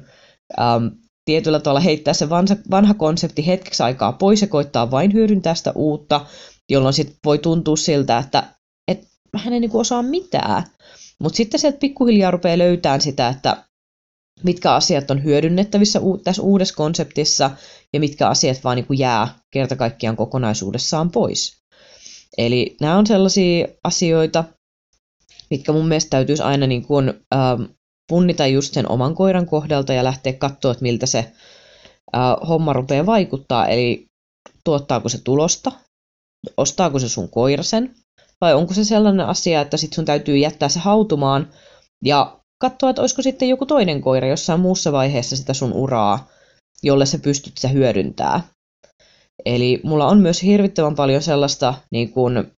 ähm, 0.60 0.86
tietyllä 1.24 1.60
tavalla 1.60 1.80
heittää 1.80 2.14
se 2.14 2.28
vanha, 2.28 2.56
vanha 2.70 2.94
konsepti 2.94 3.46
hetkeksi 3.46 3.82
aikaa 3.82 4.12
pois 4.12 4.42
ja 4.42 4.48
koittaa 4.48 4.90
vain 4.90 5.12
hyödyntää 5.12 5.54
sitä 5.54 5.72
uutta, 5.74 6.26
jolloin 6.70 6.94
sit 6.94 7.16
voi 7.24 7.38
tuntua 7.38 7.76
siltä, 7.76 8.18
että 8.18 8.44
et, 8.88 9.08
hän 9.36 9.52
ei 9.52 9.60
niin 9.60 9.70
osaa 9.74 10.02
mitään. 10.02 10.62
Mutta 11.20 11.36
sitten 11.36 11.60
sieltä 11.60 11.78
pikkuhiljaa 11.78 12.30
rupeaa 12.30 12.58
löytämään 12.58 13.00
sitä, 13.00 13.28
että 13.28 13.65
mitkä 14.42 14.74
asiat 14.74 15.10
on 15.10 15.24
hyödynnettävissä 15.24 16.00
tässä 16.24 16.42
uudessa 16.42 16.74
konseptissa 16.74 17.50
ja 17.92 18.00
mitkä 18.00 18.28
asiat 18.28 18.64
vaan 18.64 18.76
niin 18.76 18.86
kuin 18.86 18.98
jää 18.98 19.28
kerta 19.50 19.76
kaikkiaan 19.76 20.16
kokonaisuudessaan 20.16 21.10
pois. 21.10 21.56
Eli 22.38 22.76
nämä 22.80 22.98
on 22.98 23.06
sellaisia 23.06 23.66
asioita, 23.84 24.44
mitkä 25.50 25.72
mun 25.72 25.88
mielestä 25.88 26.10
täytyisi 26.10 26.42
aina 26.42 26.66
niin 26.66 26.86
kuin, 26.86 27.12
ähm, 27.34 27.62
punnita 28.08 28.46
just 28.46 28.74
sen 28.74 28.90
oman 28.90 29.14
koiran 29.14 29.46
kohdalta 29.46 29.92
ja 29.92 30.04
lähteä 30.04 30.32
katsoa, 30.32 30.72
että 30.72 30.82
miltä 30.82 31.06
se 31.06 31.18
äh, 31.18 32.48
homma 32.48 32.72
rupeaa 32.72 33.06
vaikuttaa. 33.06 33.66
Eli 33.66 34.06
tuottaako 34.64 35.08
se 35.08 35.18
tulosta, 35.24 35.72
ostaako 36.56 36.98
se 36.98 37.08
sun 37.08 37.30
koirasen, 37.30 37.94
vai 38.40 38.54
onko 38.54 38.74
se 38.74 38.84
sellainen 38.84 39.26
asia, 39.26 39.60
että 39.60 39.76
sit 39.76 39.92
sun 39.92 40.04
täytyy 40.04 40.36
jättää 40.36 40.68
se 40.68 40.78
hautumaan 40.78 41.50
ja 42.04 42.35
katsoa, 42.58 42.90
että 42.90 43.02
olisiko 43.02 43.22
sitten 43.22 43.48
joku 43.48 43.66
toinen 43.66 44.00
koira 44.00 44.28
jossain 44.28 44.60
muussa 44.60 44.92
vaiheessa 44.92 45.36
sitä 45.36 45.54
sun 45.54 45.72
uraa, 45.72 46.28
jolle 46.82 47.06
sä 47.06 47.18
pystyt 47.18 47.58
sitä 47.58 47.68
hyödyntää. 47.68 48.40
Eli 49.44 49.80
mulla 49.84 50.06
on 50.08 50.18
myös 50.18 50.42
hirvittävän 50.42 50.94
paljon 50.94 51.22
sellaista 51.22 51.74
niin 51.90 52.12
kuin, 52.12 52.52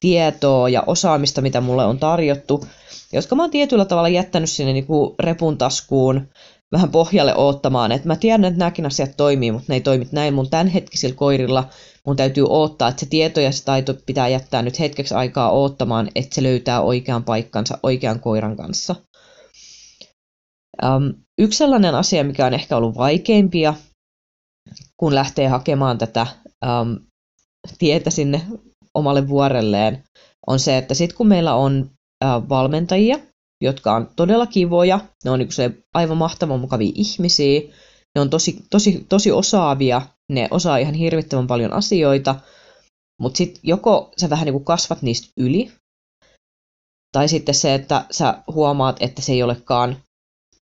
tietoa 0.00 0.68
ja 0.68 0.82
osaamista, 0.86 1.40
mitä 1.40 1.60
mulle 1.60 1.84
on 1.84 1.98
tarjottu, 1.98 2.64
jotka 3.12 3.36
mä 3.36 3.42
oon 3.42 3.50
tietyllä 3.50 3.84
tavalla 3.84 4.08
jättänyt 4.08 4.50
sinne 4.50 4.72
niin 4.72 4.86
kuin 4.86 5.14
repun 5.20 5.58
taskuun 5.58 6.28
vähän 6.72 6.90
pohjalle 6.90 7.34
oottamaan, 7.34 7.92
että 7.92 8.08
mä 8.08 8.16
tiedän, 8.16 8.44
että 8.44 8.58
nämäkin 8.58 8.86
asiat 8.86 9.10
toimii, 9.16 9.52
mutta 9.52 9.66
ne 9.68 9.74
ei 9.74 9.80
toimi 9.80 10.08
näin 10.12 10.34
mun 10.34 10.50
tämänhetkisillä 10.50 11.14
koirilla. 11.14 11.68
Mun 12.06 12.16
täytyy 12.16 12.44
odottaa, 12.44 12.88
että 12.88 13.00
se 13.00 13.06
tieto 13.06 13.40
ja 13.40 13.52
se 13.52 13.64
taito 13.64 13.94
pitää 14.06 14.28
jättää 14.28 14.62
nyt 14.62 14.80
hetkeksi 14.80 15.14
aikaa 15.14 15.50
oottamaan, 15.50 16.08
että 16.14 16.34
se 16.34 16.42
löytää 16.42 16.80
oikean 16.80 17.24
paikkansa 17.24 17.78
oikean 17.82 18.20
koiran 18.20 18.56
kanssa. 18.56 18.94
Um, 20.86 21.14
yksi 21.38 21.58
sellainen 21.58 21.94
asia, 21.94 22.24
mikä 22.24 22.46
on 22.46 22.54
ehkä 22.54 22.76
ollut 22.76 22.96
vaikeimpia, 22.96 23.74
kun 24.96 25.14
lähtee 25.14 25.48
hakemaan 25.48 25.98
tätä 25.98 26.26
um, 26.66 26.98
tietä 27.78 28.10
sinne 28.10 28.42
omalle 28.94 29.28
vuorelleen, 29.28 30.04
on 30.46 30.58
se, 30.58 30.78
että 30.78 30.94
sitten 30.94 31.16
kun 31.16 31.28
meillä 31.28 31.54
on 31.54 31.90
ää, 32.24 32.48
valmentajia, 32.48 33.18
jotka 33.62 33.94
on 33.94 34.10
todella 34.16 34.46
kivoja, 34.46 35.00
ne 35.24 35.30
on 35.30 35.38
niin 35.38 35.52
se 35.52 35.70
aivan 35.94 36.16
mahtavan 36.16 36.60
mukavia 36.60 36.92
ihmisiä, 36.94 37.60
ne 38.14 38.20
on 38.20 38.30
tosi, 38.30 38.64
tosi, 38.70 39.06
tosi 39.08 39.32
osaavia, 39.32 40.02
ne 40.32 40.48
osaa 40.50 40.78
ihan 40.78 40.94
hirvittävän 40.94 41.46
paljon 41.46 41.72
asioita, 41.72 42.40
mutta 43.20 43.36
sitten 43.36 43.60
joko 43.62 44.12
sä 44.20 44.30
vähän 44.30 44.44
niin 44.44 44.52
kuin 44.52 44.64
kasvat 44.64 45.02
niistä 45.02 45.28
yli, 45.36 45.72
tai 47.12 47.28
sitten 47.28 47.54
se, 47.54 47.74
että 47.74 48.04
sä 48.10 48.42
huomaat, 48.52 48.96
että 49.00 49.22
se 49.22 49.32
ei 49.32 49.42
olekaan 49.42 49.96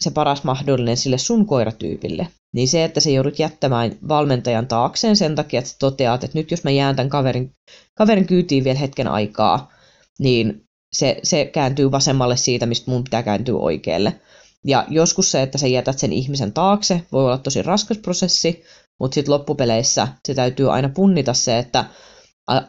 se 0.00 0.10
paras 0.10 0.44
mahdollinen 0.44 0.96
sille 0.96 1.18
sun 1.18 1.46
koiratyypille. 1.46 2.28
Niin 2.54 2.68
se, 2.68 2.84
että 2.84 3.00
sä 3.00 3.10
joudut 3.10 3.38
jättämään 3.38 3.96
valmentajan 4.08 4.66
taakseen 4.66 5.16
sen 5.16 5.34
takia, 5.34 5.58
että 5.58 5.70
sä 5.70 5.76
toteat, 5.78 6.24
että 6.24 6.38
nyt 6.38 6.50
jos 6.50 6.64
mä 6.64 6.70
jään 6.70 6.96
tämän 6.96 7.10
kaverin, 7.10 7.52
kaverin 7.94 8.26
kyytiin 8.26 8.64
vielä 8.64 8.78
hetken 8.78 9.08
aikaa, 9.08 9.72
niin 10.18 10.66
se, 10.92 11.20
se 11.22 11.44
kääntyy 11.44 11.90
vasemmalle 11.90 12.36
siitä, 12.36 12.66
mistä 12.66 12.90
mun 12.90 13.04
pitää 13.04 13.22
kääntyä 13.22 13.54
oikealle. 13.54 14.20
Ja 14.64 14.86
joskus 14.88 15.30
se, 15.30 15.42
että 15.42 15.58
sä 15.58 15.66
jätät 15.66 15.98
sen 15.98 16.12
ihmisen 16.12 16.52
taakse, 16.52 17.02
voi 17.12 17.24
olla 17.24 17.38
tosi 17.38 17.62
raskas 17.62 17.98
prosessi, 17.98 18.64
mutta 19.00 19.14
sitten 19.14 19.34
loppupeleissä 19.34 20.08
se 20.24 20.34
täytyy 20.34 20.72
aina 20.72 20.88
punnita 20.88 21.34
se, 21.34 21.58
että 21.58 21.84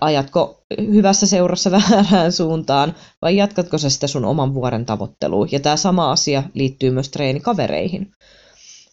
ajatko 0.01 0.61
hyvässä 0.77 1.27
seurassa 1.27 1.71
väärään 1.91 2.31
suuntaan 2.31 2.95
vai 3.21 3.35
jatkatko 3.37 3.77
se 3.77 3.89
sitä 3.89 4.07
sun 4.07 4.25
oman 4.25 4.53
vuoren 4.53 4.85
tavoitteluun. 4.85 5.47
Ja 5.51 5.59
tämä 5.59 5.77
sama 5.77 6.11
asia 6.11 6.43
liittyy 6.53 6.91
myös 6.91 7.09
treenikavereihin. 7.09 8.11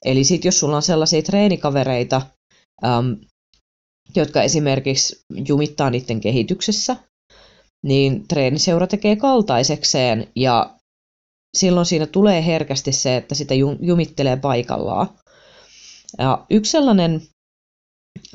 Eli 0.04 0.24
sitten 0.24 0.48
jos 0.48 0.60
sulla 0.60 0.76
on 0.76 0.82
sellaisia 0.82 1.22
treenikavereita, 1.22 2.22
äm, 2.84 3.16
jotka 4.16 4.42
esimerkiksi 4.42 5.24
jumittaa 5.48 5.90
niiden 5.90 6.20
kehityksessä, 6.20 6.96
niin 7.82 8.28
treeniseura 8.28 8.86
tekee 8.86 9.16
kaltaisekseen 9.16 10.28
ja 10.36 10.74
silloin 11.56 11.86
siinä 11.86 12.06
tulee 12.06 12.46
herkästi 12.46 12.92
se, 12.92 13.16
että 13.16 13.34
sitä 13.34 13.54
jumittelee 13.80 14.36
paikallaan. 14.36 15.08
Ja 16.18 16.46
yksi 16.50 16.70
sellainen 16.70 17.22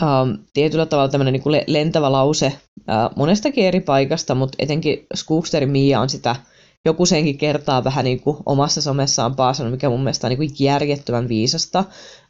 ähm, 0.03 0.31
tietyllä 0.53 0.85
tavalla 0.85 1.09
tämmöinen 1.09 1.33
niin 1.33 1.63
lentävä 1.67 2.11
lause 2.11 2.45
äh, 2.45 3.09
monestakin 3.15 3.65
eri 3.65 3.79
paikasta, 3.79 4.35
mutta 4.35 4.55
etenkin 4.59 5.05
Skooksteri 5.15 5.65
Mia 5.65 6.01
on 6.01 6.09
sitä 6.09 6.35
joku 6.85 7.05
senkin 7.05 7.37
kertaa 7.37 7.83
vähän 7.83 8.05
niin 8.05 8.21
kuin 8.21 8.37
omassa 8.45 8.81
somessaan 8.81 9.35
paasannut, 9.35 9.71
mikä 9.71 9.89
mun 9.89 10.03
mielestä 10.03 10.27
on 10.27 10.29
niin 10.29 10.37
kuin 10.37 10.49
järjettömän 10.59 11.29
viisasta, 11.29 11.83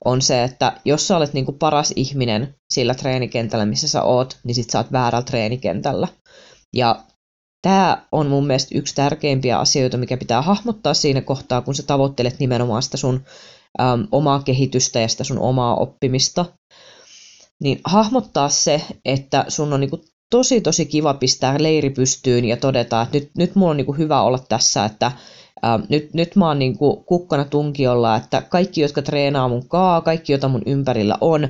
on 0.06 0.22
se, 0.22 0.44
että 0.44 0.74
jos 0.86 1.08
sä 1.08 1.18
olet 1.18 1.34
niin 1.34 1.46
kuin 1.46 1.58
paras 1.60 1.94
ihminen 1.96 2.56
sillä 2.74 2.96
treenikentällä, 2.96 3.66
missä 3.66 3.88
sä 3.88 4.04
oot, 4.04 4.38
niin 4.44 4.56
sit 4.56 4.70
sä 4.70 4.78
oot 4.78 4.92
väärällä 4.92 5.26
treenikentällä. 5.26 6.08
Ja 6.76 7.04
tämä 7.62 8.08
on 8.12 8.28
mun 8.28 8.48
mielestä 8.48 8.78
yksi 8.78 8.96
tärkeimpiä 8.96 9.60
asioita, 9.60 9.98
mikä 9.98 10.18
pitää 10.18 10.42
hahmottaa 10.42 10.94
siinä 10.94 11.22
kohtaa, 11.22 11.62
kun 11.62 11.76
sä 11.76 11.84
tavoittelet 11.84 12.40
nimenomaan 12.40 12.84
sitä 12.84 12.98
sun 12.98 13.24
omaa 14.12 14.44
kehitystä 14.44 15.00
ja 15.00 15.08
sitä 15.08 15.24
sun 15.24 15.40
omaa 15.40 15.76
oppimista. 15.76 16.46
Niin 17.60 17.82
hahmottaa 17.84 18.50
se, 18.50 18.82
että 19.06 19.46
sun 19.48 19.74
on 19.74 19.80
niinku 19.80 20.02
tosi 20.30 20.62
tosi 20.62 20.86
kiva 20.86 21.14
pistää 21.14 21.56
leiri 21.60 21.90
pystyyn 21.90 22.46
ja 22.46 22.58
todeta, 22.58 23.02
että 23.02 23.18
nyt, 23.18 23.30
nyt 23.38 23.56
mulla 23.56 23.72
on 23.72 23.78
niinku 23.78 23.94
hyvä 23.94 24.22
olla 24.22 24.40
tässä, 24.50 24.86
että 24.86 25.12
ää, 25.62 25.80
nyt, 25.90 26.14
nyt 26.14 26.36
mä 26.36 26.48
oon 26.48 26.60
niinku 26.60 27.04
kukkana 27.06 27.46
tunkiolla, 27.46 28.16
että 28.16 28.42
kaikki, 28.42 28.82
jotka 28.82 29.02
treenaa 29.02 29.48
mun 29.48 29.68
kaa, 29.68 30.02
kaikki, 30.02 30.32
joita 30.32 30.48
mun 30.48 30.62
ympärillä 30.66 31.18
on, 31.22 31.48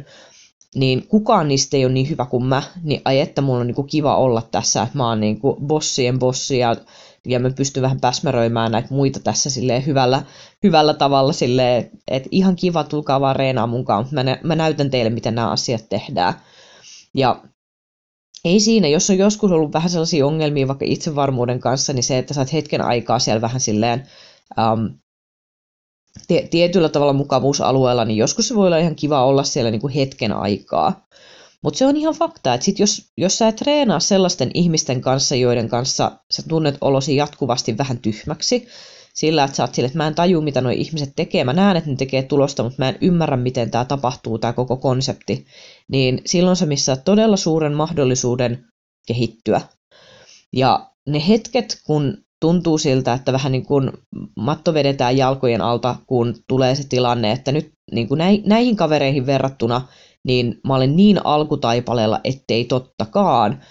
niin 0.76 1.08
kukaan 1.08 1.48
niistä 1.48 1.78
ei 1.78 1.86
ole 1.86 1.94
niin 1.94 2.10
hyvä 2.10 2.26
kuin 2.26 2.46
mä, 2.46 2.64
niin 2.84 3.02
ai 3.06 3.20
että 3.20 3.42
mulla 3.42 3.60
on 3.60 3.68
niinku 3.68 3.84
kiva 3.84 4.18
olla 4.18 4.42
tässä, 4.52 4.82
että 4.82 4.98
mä 4.98 5.08
oon 5.08 5.20
niinku 5.20 5.58
bossien 5.68 6.20
bossi 6.20 6.58
ja, 6.58 6.76
ja 7.30 7.40
mä 7.40 7.50
pystyn 7.50 7.84
vähän 7.84 8.00
päsmäröimään 8.00 8.72
näitä 8.72 8.88
muita 8.92 9.20
tässä 9.20 9.50
silleen 9.50 9.86
hyvällä, 9.86 10.24
hyvällä 10.64 10.94
tavalla 10.94 11.34
silleen, 11.34 11.92
että 12.08 12.30
ihan 12.32 12.56
kiva, 12.56 12.84
tulkaa 12.84 13.22
vaan 13.22 13.36
reenaa 13.36 13.68
mukaan, 13.68 14.08
mä, 14.12 14.24
nä, 14.24 14.40
mä 14.44 14.56
näytän 14.56 14.90
teille, 14.90 15.10
miten 15.10 15.36
nämä 15.36 15.52
asiat 15.52 15.90
tehdään. 15.90 16.34
Ja 17.14 17.44
ei 18.46 18.60
siinä, 18.60 18.88
jos 18.88 19.10
on 19.10 19.18
joskus 19.18 19.52
ollut 19.52 19.74
vähän 19.74 19.90
sellaisia 19.90 20.26
ongelmia 20.26 20.68
vaikka 20.68 20.86
itsevarmuuden 20.88 21.60
kanssa, 21.60 21.94
niin 21.94 22.04
se, 22.04 22.18
että 22.18 22.34
saat 22.34 22.54
hetken 22.54 22.82
aikaa 22.82 23.20
siellä 23.20 23.42
vähän 23.42 23.60
silleen 23.60 24.08
um, 24.74 25.00
tietyllä 26.50 26.90
tavalla 26.90 27.14
mukavuusalueella, 27.14 28.06
niin 28.06 28.18
joskus 28.18 28.48
se 28.48 28.56
voi 28.56 28.68
olla 28.68 28.78
ihan 28.78 28.96
kiva 28.96 29.26
olla 29.26 29.44
siellä 29.44 29.72
niin 29.72 29.82
kuin 29.82 29.94
hetken 29.94 30.32
aikaa. 30.32 31.08
Mutta 31.64 31.78
se 31.78 31.86
on 31.86 31.98
ihan 31.98 32.14
fakta, 32.14 32.54
että 32.54 32.66
sit 32.66 32.80
jos, 32.80 33.12
jos 33.18 33.38
sä 33.38 33.48
et 33.48 33.56
treenaa 33.56 34.00
sellaisten 34.00 34.52
ihmisten 34.54 35.02
kanssa, 35.02 35.36
joiden 35.36 35.70
kanssa 35.70 36.12
sä 36.32 36.44
tunnet 36.48 36.78
olosi 36.82 37.16
jatkuvasti 37.16 37.78
vähän 37.78 37.98
tyhmäksi, 37.98 38.68
sillä 39.14 39.44
että 39.44 39.58
sä 39.58 39.64
oot 39.64 39.76
sille, 39.76 39.86
että 39.86 39.98
mä 39.98 40.08
en 40.08 40.16
taju, 40.16 40.42
mitä 40.42 40.62
nuo 40.62 40.72
ihmiset 40.72 41.14
tekee, 41.16 41.44
mä 41.44 41.54
näen, 41.54 41.78
että 41.78 41.90
ne 41.90 41.96
tekee 41.96 42.24
tulosta, 42.24 42.64
mutta 42.64 42.76
mä 42.80 42.90
en 42.90 42.98
ymmärrä, 43.02 43.38
miten 43.38 43.72
tämä 43.72 43.86
tapahtuu, 43.86 44.38
tämä 44.38 44.54
koko 44.54 44.78
konsepti, 44.78 45.46
niin 45.92 46.22
silloin 46.26 46.56
sä 46.56 46.66
missä 46.66 46.96
todella 46.96 47.38
suuren 47.38 47.74
mahdollisuuden 47.74 48.66
kehittyä. 49.08 49.62
Ja 50.54 50.90
ne 51.08 51.28
hetket, 51.28 51.82
kun 51.86 52.18
tuntuu 52.42 52.78
siltä, 52.78 53.14
että 53.14 53.34
vähän 53.34 53.52
niin 53.52 53.66
kuin 53.66 53.92
matto 54.36 54.74
vedetään 54.74 55.18
jalkojen 55.18 55.62
alta, 55.62 55.96
kun 56.08 56.36
tulee 56.48 56.76
se 56.76 56.88
tilanne, 56.88 57.32
että 57.32 57.52
nyt 57.52 57.72
niin 57.92 58.08
kuin 58.08 58.22
näihin 58.46 58.76
kavereihin 58.76 59.26
verrattuna, 59.26 59.88
niin 60.24 60.60
mä 60.68 60.76
olen 60.76 60.96
niin 60.96 61.26
alkutaipaleella, 61.26 62.20
ettei 62.24 62.66
tottakaan, 62.66 63.62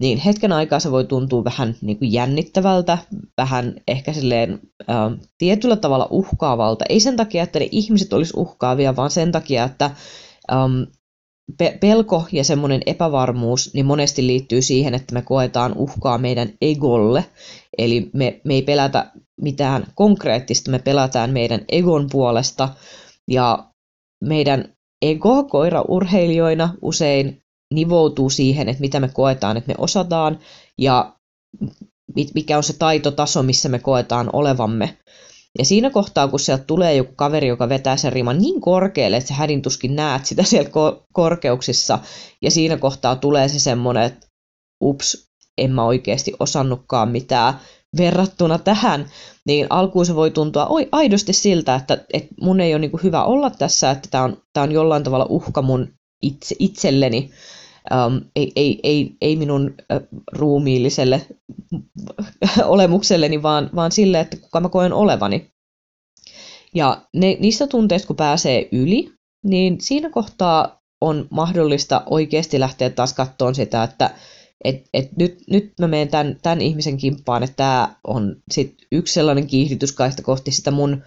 niin 0.00 0.18
hetken 0.18 0.52
aikaa 0.52 0.80
se 0.80 0.90
voi 0.90 1.04
tuntua 1.04 1.44
vähän 1.44 1.76
niin 1.80 1.98
kuin 1.98 2.12
jännittävältä, 2.12 2.98
vähän 3.38 3.74
ehkä 3.88 4.12
silleen 4.12 4.60
ä, 4.80 4.94
tietyllä 5.38 5.76
tavalla 5.76 6.08
uhkaavalta. 6.10 6.84
Ei 6.88 7.00
sen 7.00 7.16
takia, 7.16 7.42
että 7.42 7.58
ne 7.58 7.68
ihmiset 7.70 8.12
olisi 8.12 8.32
uhkaavia, 8.36 8.96
vaan 8.96 9.10
sen 9.10 9.32
takia, 9.32 9.64
että 9.64 9.90
äm, 10.52 10.86
pe- 11.58 11.78
pelko 11.80 12.24
ja 12.32 12.44
semmoinen 12.44 12.82
epävarmuus 12.86 13.74
niin 13.74 13.86
monesti 13.86 14.26
liittyy 14.26 14.62
siihen, 14.62 14.94
että 14.94 15.14
me 15.14 15.22
koetaan 15.22 15.76
uhkaa 15.76 16.18
meidän 16.18 16.48
egolle. 16.60 17.24
Eli 17.78 18.10
me, 18.12 18.40
me 18.44 18.54
ei 18.54 18.62
pelätä 18.62 19.12
mitään 19.40 19.86
konkreettista, 19.94 20.70
me 20.70 20.78
pelätään 20.78 21.30
meidän 21.30 21.60
egon 21.68 22.06
puolesta. 22.12 22.68
Ja 23.30 23.64
meidän 24.24 24.74
ego 25.02 25.44
koiraurheilijoina 25.44 26.74
usein 26.82 27.42
nivoutuu 27.74 28.30
siihen, 28.30 28.68
että 28.68 28.80
mitä 28.80 29.00
me 29.00 29.08
koetaan, 29.08 29.56
että 29.56 29.68
me 29.68 29.74
osataan 29.78 30.38
ja 30.78 31.16
mikä 32.34 32.56
on 32.56 32.62
se 32.62 32.78
taitotaso, 32.78 33.42
missä 33.42 33.68
me 33.68 33.78
koetaan 33.78 34.30
olevamme. 34.32 34.98
Ja 35.58 35.64
siinä 35.64 35.90
kohtaa, 35.90 36.28
kun 36.28 36.40
sieltä 36.40 36.64
tulee 36.64 36.94
joku 36.94 37.12
kaveri, 37.16 37.48
joka 37.48 37.68
vetää 37.68 37.96
sen 37.96 38.12
riman 38.12 38.38
niin 38.38 38.60
korkealle, 38.60 39.16
että 39.16 39.28
sä 39.28 39.34
hädintuskin 39.34 39.96
näet 39.96 40.26
sitä 40.26 40.42
siellä 40.42 40.70
korkeuksissa, 41.12 41.98
ja 42.42 42.50
siinä 42.50 42.76
kohtaa 42.76 43.16
tulee 43.16 43.48
se 43.48 43.58
semmoinen, 43.58 44.02
että 44.02 44.26
ups, 44.82 45.26
en 45.58 45.72
mä 45.72 45.84
oikeasti 45.84 46.32
osannutkaan 46.40 47.08
mitään 47.08 47.54
verrattuna 47.96 48.58
tähän, 48.58 49.06
niin 49.46 49.66
alkuun 49.70 50.06
se 50.06 50.14
voi 50.14 50.30
tuntua 50.30 50.66
oi, 50.66 50.88
aidosti 50.92 51.32
siltä, 51.32 51.74
että, 51.74 52.04
että 52.12 52.34
mun 52.40 52.60
ei 52.60 52.74
ole 52.74 52.80
niin 52.80 53.02
hyvä 53.02 53.24
olla 53.24 53.50
tässä, 53.50 53.90
että 53.90 54.08
tämä 54.10 54.24
on, 54.24 54.36
tämä 54.52 54.64
on 54.64 54.72
jollain 54.72 55.04
tavalla 55.04 55.26
uhka 55.28 55.62
mun 55.62 55.88
itse, 56.22 56.56
itselleni, 56.58 57.30
um, 58.06 58.20
ei, 58.36 58.52
ei, 58.56 58.80
ei, 58.82 59.16
ei 59.20 59.36
minun 59.36 59.74
uh, 59.94 60.20
ruumiilliselle 60.32 61.26
olemukselleni, 62.64 63.42
vaan, 63.42 63.70
vaan 63.74 63.92
sille, 63.92 64.20
että 64.20 64.36
kuka 64.36 64.60
mä 64.60 64.68
koen 64.68 64.92
olevani. 64.92 65.52
Ja 66.74 67.02
ne, 67.16 67.36
niistä 67.40 67.66
tunteista, 67.66 68.06
kun 68.06 68.16
pääsee 68.16 68.68
yli, 68.72 69.12
niin 69.44 69.80
siinä 69.80 70.10
kohtaa 70.10 70.82
on 71.00 71.26
mahdollista 71.30 72.02
oikeasti 72.06 72.60
lähteä 72.60 72.90
taas 72.90 73.12
katsomaan 73.12 73.54
sitä, 73.54 73.82
että 73.82 74.10
et, 74.64 74.88
et 74.94 75.16
nyt, 75.16 75.38
nyt 75.50 75.72
mä 75.80 75.88
menen 75.88 76.08
tämän, 76.08 76.36
tämän 76.42 76.60
ihmisen 76.60 76.96
kimppaan, 76.96 77.42
että 77.42 77.56
tämä 77.56 77.94
on 78.06 78.36
sit 78.50 78.74
yksi 78.92 79.14
sellainen 79.14 79.46
kiihdytyskaista 79.46 80.22
kohti 80.22 80.50
sitä 80.50 80.70
mun 80.70 81.02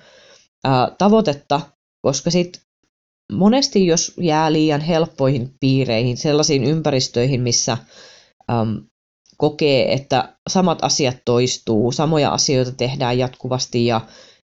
ää, 0.63 0.91
tavoitetta, 0.97 1.61
koska 2.01 2.31
sit 2.31 2.61
monesti 3.31 3.85
jos 3.85 4.13
jää 4.17 4.53
liian 4.53 4.81
helppoihin 4.81 5.53
piireihin, 5.59 6.17
sellaisiin 6.17 6.63
ympäristöihin, 6.63 7.41
missä 7.41 7.77
äm, 8.51 8.81
kokee, 9.37 9.93
että 9.93 10.37
samat 10.49 10.79
asiat 10.81 11.17
toistuu, 11.25 11.91
samoja 11.91 12.29
asioita 12.29 12.71
tehdään 12.71 13.17
jatkuvasti 13.17 13.85
ja 13.85 14.01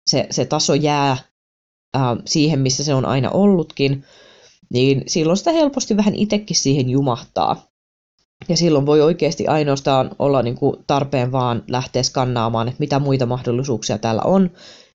se, 0.07 0.27
se 0.31 0.45
taso 0.45 0.73
jää 0.73 1.17
ää, 1.93 2.17
siihen, 2.25 2.59
missä 2.59 2.83
se 2.83 2.93
on 2.93 3.05
aina 3.05 3.29
ollutkin, 3.29 4.03
niin 4.73 5.03
silloin 5.07 5.37
sitä 5.37 5.51
helposti 5.51 5.97
vähän 5.97 6.15
itsekin 6.15 6.55
siihen 6.55 6.89
jumahtaa. 6.89 7.68
Ja 8.47 8.57
silloin 8.57 8.85
voi 8.85 9.01
oikeasti 9.01 9.47
ainoastaan 9.47 10.11
olla 10.19 10.41
niin 10.41 10.55
kuin 10.55 10.83
tarpeen 10.87 11.31
vaan 11.31 11.63
lähteä 11.67 12.03
skannaamaan, 12.03 12.67
että 12.67 12.79
mitä 12.79 12.99
muita 12.99 13.25
mahdollisuuksia 13.25 13.97
täällä 13.97 14.21
on, 14.21 14.51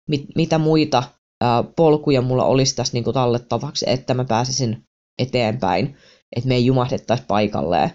mit, 0.09 0.25
mitä 0.37 0.59
muita 0.59 1.03
ää, 1.41 1.65
polkuja 1.77 2.23
mulla 2.23 2.45
olisi 2.45 2.77
tässä 2.77 2.93
niin 2.93 3.05
kuin 3.05 3.15
tallettavaksi, 3.15 3.85
että 3.89 4.15
mä 4.15 4.25
pääsisin 4.25 4.85
eteenpäin, 5.19 5.97
että 6.37 6.49
me 6.49 6.55
ei 6.55 6.67
jumahdettaisi 6.67 7.25
paikalleen. 7.29 7.91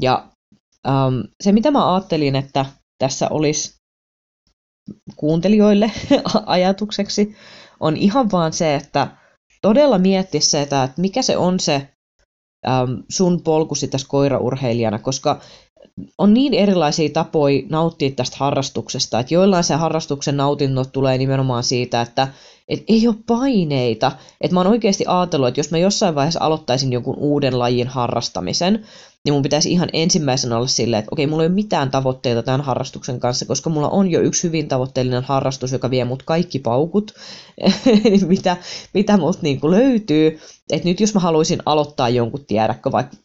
Ja 0.00 0.28
ähm, 0.88 1.20
se, 1.40 1.52
mitä 1.52 1.70
mä 1.70 1.94
ajattelin, 1.94 2.36
että 2.36 2.66
tässä 2.98 3.28
olisi 3.28 3.78
kuuntelijoille 5.16 5.92
ajatukseksi, 6.46 7.36
on 7.80 7.96
ihan 7.96 8.30
vaan 8.30 8.52
se, 8.52 8.74
että 8.74 9.08
todella 9.62 9.98
miettisi 9.98 10.50
se, 10.50 10.62
että 10.62 10.88
mikä 10.96 11.22
se 11.22 11.36
on 11.36 11.60
se 11.60 11.88
äm, 12.66 13.02
sun 13.08 13.42
polkusi 13.42 13.88
tässä 13.88 14.08
koiraurheilijana, 14.10 14.98
koska 14.98 15.40
on 16.18 16.34
niin 16.34 16.54
erilaisia 16.54 17.08
tapoja 17.08 17.62
nauttia 17.70 18.10
tästä 18.10 18.36
harrastuksesta, 18.40 19.20
että 19.20 19.34
joillain 19.34 19.64
se 19.64 19.74
harrastuksen 19.74 20.36
nautinnot 20.36 20.92
tulee 20.92 21.18
nimenomaan 21.18 21.64
siitä, 21.64 22.00
että 22.00 22.28
et 22.68 22.84
ei 22.88 23.08
ole 23.08 23.16
paineita. 23.26 24.12
Että 24.40 24.54
mä 24.54 24.60
oon 24.60 24.66
oikeasti 24.66 25.04
ajatellut, 25.06 25.48
että 25.48 25.60
jos 25.60 25.70
mä 25.70 25.78
jossain 25.78 26.14
vaiheessa 26.14 26.40
aloittaisin 26.44 26.92
jonkun 26.92 27.16
uuden 27.18 27.58
lajin 27.58 27.88
harrastamisen, 27.88 28.84
niin 29.24 29.32
mun 29.32 29.42
pitäisi 29.42 29.72
ihan 29.72 29.88
ensimmäisenä 29.92 30.56
olla 30.56 30.66
silleen, 30.66 30.98
että 30.98 31.08
okei, 31.12 31.26
mulla 31.26 31.42
ei 31.42 31.46
ole 31.46 31.54
mitään 31.54 31.90
tavoitteita 31.90 32.42
tämän 32.42 32.60
harrastuksen 32.60 33.20
kanssa, 33.20 33.46
koska 33.46 33.70
mulla 33.70 33.88
on 33.88 34.10
jo 34.10 34.20
yksi 34.20 34.42
hyvin 34.42 34.68
tavoitteellinen 34.68 35.22
harrastus, 35.22 35.72
joka 35.72 35.90
vie 35.90 36.04
mut 36.04 36.22
kaikki 36.22 36.58
paukut, 36.58 37.14
mitä, 38.28 38.56
mitä 38.94 39.16
mut 39.16 39.42
niinku 39.42 39.70
löytyy. 39.70 40.38
Että 40.72 40.88
nyt 40.88 41.00
jos 41.00 41.14
mä 41.14 41.20
haluaisin 41.20 41.62
aloittaa 41.66 42.08
jonkun, 42.08 42.44
tiedäkö, 42.44 42.92
vaikka 42.92 43.16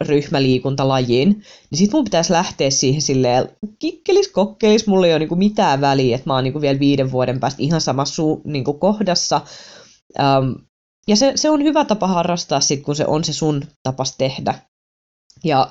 ryhmäliikuntalajiin, 0.00 1.28
niin 1.70 1.78
sit 1.78 1.92
mun 1.92 2.04
pitäisi 2.04 2.32
lähteä 2.32 2.70
siihen 2.70 3.02
silleen, 3.02 3.48
kikkelis, 3.78 4.28
kokkelis, 4.28 4.86
mulla 4.86 5.06
ei 5.06 5.12
ole 5.12 5.18
niinku 5.18 5.36
mitään 5.36 5.80
väliä, 5.80 6.16
että 6.16 6.30
mä 6.30 6.34
oon 6.34 6.44
niinku 6.44 6.60
vielä 6.60 6.78
viiden 6.78 7.12
vuoden 7.12 7.40
päästä 7.40 7.62
ihan 7.62 7.80
samassa 7.80 8.14
su, 8.14 8.42
niinku 8.44 8.72
kohdassa. 8.72 9.40
Um, 10.18 10.54
ja 11.08 11.16
se, 11.16 11.32
se 11.34 11.50
on 11.50 11.62
hyvä 11.62 11.84
tapa 11.84 12.06
harrastaa 12.06 12.60
sit, 12.60 12.82
kun 12.82 12.96
se 12.96 13.06
on 13.06 13.24
se 13.24 13.32
sun 13.32 13.64
tapas 13.82 14.16
tehdä. 14.16 14.54
Ja 15.44 15.70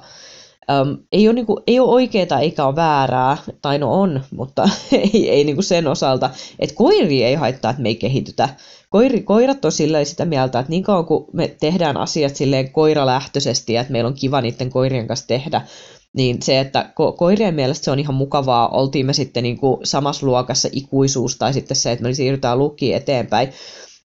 um, 0.82 0.98
ei, 1.12 1.28
ole, 1.28 1.34
niinku, 1.34 1.62
ei 1.68 1.80
ole 1.80 1.94
oikeaa 1.94 2.40
eikä 2.42 2.66
ole 2.66 2.76
väärää, 2.76 3.38
tai 3.62 3.80
no 3.80 3.94
on, 4.02 4.24
mutta 4.32 4.70
ei, 4.92 5.30
ei 5.30 5.44
niinku 5.44 5.62
sen 5.62 5.88
osalta, 5.88 6.30
että 6.60 6.76
koiri 6.76 7.24
ei 7.24 7.36
haittaa, 7.36 7.72
että 7.72 7.84
me 7.84 7.90
ei 7.90 7.96
kehitytä. 7.96 8.50
Koiri, 8.90 9.22
koirat 9.22 9.66
on 9.66 9.72
silleen 9.72 10.06
sitä 10.06 10.26
mieltä, 10.26 10.60
että 10.60 10.70
niin 10.70 10.84
kauan 10.84 11.06
kun 11.06 11.26
me 11.34 11.48
tehdään 11.48 11.98
asiat 11.98 12.36
silleen 12.36 12.72
koiralähtöisesti 12.72 13.74
ja 13.74 13.82
että 13.82 13.92
meillä 13.92 14.08
on 14.08 14.14
kiva 14.14 14.42
niiden 14.42 14.70
koirien 14.70 15.08
kanssa 15.08 15.28
tehdä, 15.28 15.62
niin 16.16 16.42
se, 16.42 16.60
että 16.60 16.90
ko- 16.90 17.18
koirien 17.18 17.56
mielestä 17.56 17.86
se 17.86 17.92
on 17.92 18.00
ihan 18.00 18.16
mukavaa, 18.16 18.70
oltiin 18.70 19.06
me 19.06 19.14
sitten 19.14 19.44
niin 19.44 19.58
kuin 19.58 19.80
samassa 19.84 20.26
luokassa 20.26 20.70
ikuisuus 20.72 21.38
tai 21.38 21.54
sitten 21.54 21.78
se, 21.78 21.92
että 21.92 22.04
me 22.04 22.14
siirrytään 22.14 22.60
lukiin 22.60 22.96
eteenpäin. 22.96 23.50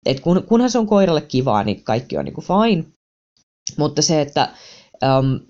Et 0.07 0.21
kun, 0.21 0.43
kunhan 0.49 0.71
se 0.71 0.79
on 0.79 0.87
koiralle 0.87 1.21
kivaa, 1.21 1.65
niin 1.65 1.85
kaikki 1.85 2.19
on 2.19 2.25
niin 2.25 2.35
kuin 2.35 2.45
fine. 2.45 2.85
Mutta 3.77 4.03
se, 4.03 4.21
että 4.21 4.49
um, 5.19 5.41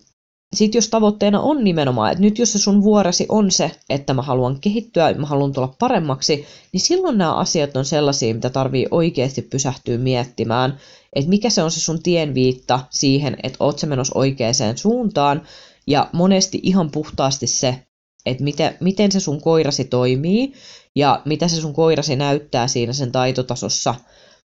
sitten 0.56 0.78
jos 0.78 0.88
tavoitteena 0.88 1.40
on 1.40 1.64
nimenomaan, 1.64 2.12
että 2.12 2.22
nyt 2.22 2.38
jos 2.38 2.52
se 2.52 2.58
sun 2.58 2.82
vuoresi 2.82 3.26
on 3.28 3.50
se, 3.50 3.70
että 3.90 4.14
mä 4.14 4.22
haluan 4.22 4.60
kehittyä, 4.60 5.14
mä 5.14 5.26
haluan 5.26 5.52
tulla 5.52 5.74
paremmaksi, 5.78 6.46
niin 6.72 6.80
silloin 6.80 7.18
nämä 7.18 7.34
asiat 7.34 7.76
on 7.76 7.84
sellaisia, 7.84 8.34
mitä 8.34 8.50
tarvii 8.50 8.86
oikeasti 8.90 9.42
pysähtyä 9.42 9.98
miettimään, 9.98 10.78
että 11.12 11.30
mikä 11.30 11.50
se 11.50 11.62
on 11.62 11.70
se 11.70 11.80
sun 11.80 12.02
tienviitta 12.02 12.80
siihen, 12.90 13.36
että 13.42 13.64
oot 13.64 13.78
se 13.78 13.86
menossa 13.86 14.18
oikeaan 14.18 14.54
suuntaan, 14.76 15.42
ja 15.86 16.10
monesti 16.12 16.60
ihan 16.62 16.90
puhtaasti 16.90 17.46
se, 17.46 17.82
että 18.26 18.44
miten, 18.44 18.76
miten 18.80 19.12
se 19.12 19.20
sun 19.20 19.40
koirasi 19.40 19.84
toimii, 19.84 20.52
ja 20.96 21.22
mitä 21.24 21.48
se 21.48 21.60
sun 21.60 21.74
koirasi 21.74 22.16
näyttää 22.16 22.68
siinä 22.68 22.92
sen 22.92 23.12
taitotasossa, 23.12 23.94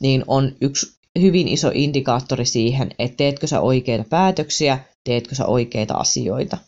niin 0.03 0.25
on 0.27 0.53
yksi 0.61 0.99
hyvin 1.20 1.49
iso 1.49 1.70
indikaattori 1.75 2.44
siihen, 2.44 2.90
että 2.99 3.16
teetkö 3.16 3.46
sä 3.46 3.61
oikeita 3.61 4.05
päätöksiä, 4.11 4.79
teetkö 5.09 5.35
sä 5.35 5.47
oikeita 5.47 5.94
asioita. 5.94 6.59